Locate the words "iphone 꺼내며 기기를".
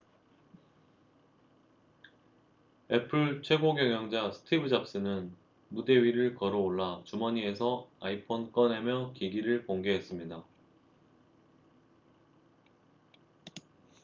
7.99-9.67